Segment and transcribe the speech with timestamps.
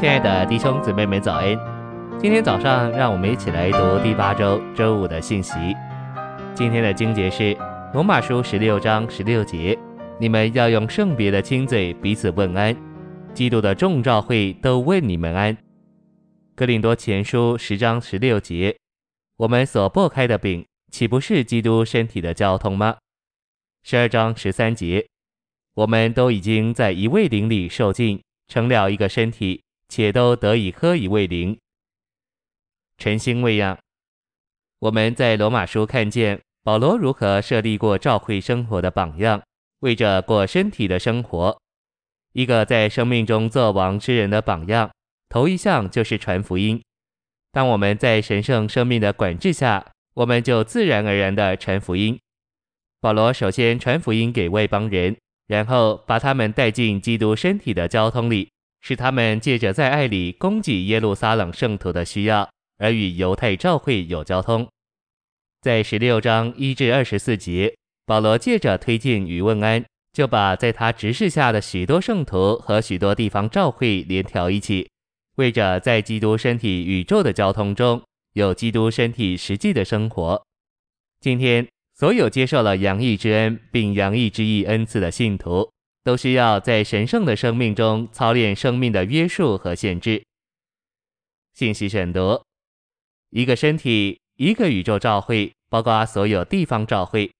[0.00, 1.58] 亲爱的弟兄姊妹们，早安！
[2.20, 5.52] 今天早上，让我们一起来读第八周周五的信息。
[6.54, 7.56] 今天的经节是
[7.92, 9.76] 罗马书十六章十六节：
[10.20, 12.76] 你们要用圣别的亲嘴彼此问安，
[13.34, 15.56] 基督的众召会都问你们安。
[16.54, 18.76] 哥林多前书十章十六节：
[19.38, 22.98] 我们所擘开的饼，岂不是基督身体的交通吗？
[23.82, 25.08] 十二章十三节：
[25.74, 31.58] 我们都已经在一位灵里受尽，成了一个身体，且都得以喝一位灵。
[32.98, 33.78] 晨星未央。
[34.80, 39.42] 我们在罗马书看见保罗如何设立过教会生活的榜样，
[39.80, 41.60] 为着过身体的生活，
[42.32, 44.90] 一个在生命中作王之人的榜样。
[45.28, 46.82] 头一项就是传福音。
[47.52, 49.84] 当我们在神圣生命的管制下，
[50.14, 52.18] 我们就自然而然地传福音。
[53.00, 62.48] 保罗首先传福音给外邦人，然后把他们带进基督身体的交通里，使他们借着在爱里供给耶路撒冷圣徒的需要，
[62.78, 64.68] 而与犹太教会有交通。
[65.60, 67.74] 在十六章一至二十四节，
[68.06, 74.88] 保罗借着推荐与问安，就把在他执事下的许多圣徒和许多地方教会连调一起。
[75.34, 80.42] 为着在基督身体宇宙的交通中有基督身体实际的生活，
[81.20, 85.70] 今天所有接受了洋溢之恩并洋溢之意恩赐的信徒，
[86.08, 90.24] 都需要在神圣的生命中操练生命的约束和限制。
[91.52, 92.42] 信息选读：
[93.28, 97.30] 一个身体，一个宇宙召会，包括所有地方召会。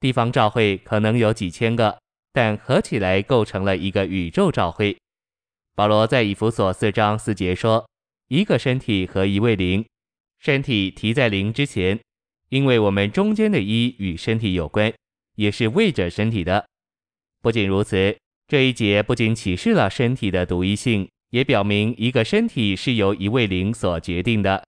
[0.00, 2.00] 地方召会可能有几千个，
[2.32, 4.96] 但合起来构成了一个宇宙召会。
[5.74, 7.86] 保罗在以弗所四章四节说
[8.28, 9.84] ：“一个身体和一位灵，
[10.38, 12.00] 身体提在灵之前，
[12.48, 14.90] 因为我们中间的一与身体有关，
[15.34, 16.66] 也是为着身体的。
[17.40, 18.16] 不仅如此，
[18.48, 24.64] 这一节不仅启示了身体的独一性，也表明一个身体是由一位灵所决定的。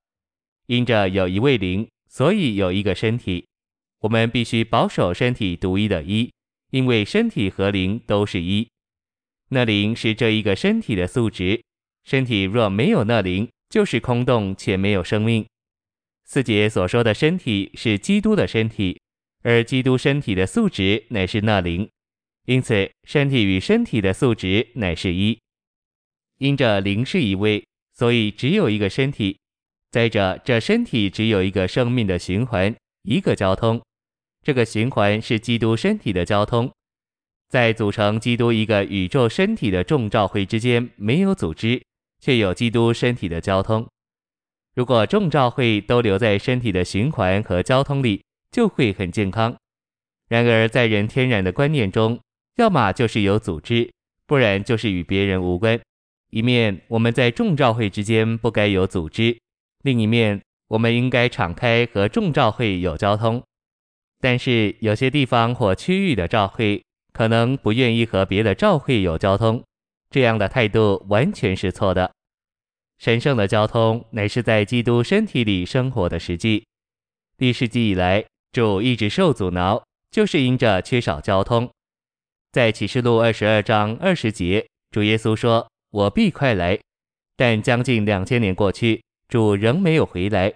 [0.67, 3.47] 因着有一位灵，所以有一个身体。
[4.01, 6.31] 我们必须保守身体独一的一，
[6.71, 8.69] 因为身体和灵都是一。”
[9.51, 11.63] 那灵是这一个身体的素质，
[12.05, 15.47] 身体若没有那灵，就是空洞且没有生命。
[16.27, 19.01] 四节所说的身体是基督的身体，
[19.43, 21.89] 而基督身体的素质乃是那灵，
[22.49, 25.39] 因此身体与身体的素质乃是一。
[26.39, 29.39] 因着灵是一位，所以只有一个身体。
[29.91, 33.83] 再者，这身体只有一个生命的循环，一个交通，
[34.43, 36.73] 这个循环是基督身体的交通。
[37.51, 41.83] 在组成基督一个宇宙身体的众召会之间没有组织，
[42.19, 43.87] 却有基督身体的交通。
[44.75, 49.55] 如果众召会都留在身体的循环和交通里，就会很健康。
[50.31, 52.19] 然而，在人天然的观念中，
[52.59, 53.89] 要么就是有组织，
[54.27, 55.81] 不然就是与别人无关。
[56.31, 59.39] 一面我们在众召会之间不该有组织，
[59.85, 63.41] 另一面我们应该敞开和众召会有交通。
[64.21, 66.83] 但是有些地方或区域的召会，
[67.13, 69.63] 可能不愿意和别的召会有交通，
[70.11, 72.11] 这样的态度完全是错的。
[72.99, 76.67] 神圣的交通乃是在基督身体里生活的实际。
[77.37, 81.71] 历世纪以来，主一直受阻挠，就是因着缺少交通。
[82.53, 86.79] 在启示录二十二章二十节，主耶稣说：“我必快来。”
[87.37, 90.53] 但将近两千年过去，主仍没有回来，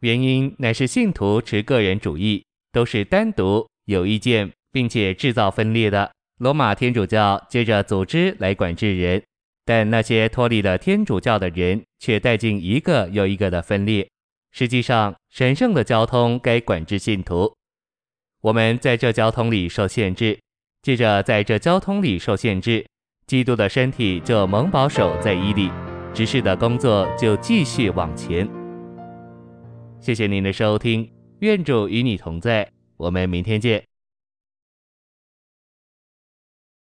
[0.00, 4.52] 原因乃是信徒持个人主义，都是单独有意见。
[4.72, 9.22] 并且制造分裂的罗马天主教借着组织来管制人，
[9.66, 14.08] 但那些脱离了天主教的人却带进一个又一个的分裂。
[14.50, 17.54] 实际上，神圣的交通该管制信徒。
[18.40, 20.40] 我们在这交通里受限制，
[20.82, 22.84] 记着在这交通里受限制，
[23.28, 25.70] 基督的身体就蒙保守在伊里，
[26.12, 28.48] 执事的工作就继续往前。
[30.00, 33.91] 谢谢您的收听，愿主与你同在，我们明天见。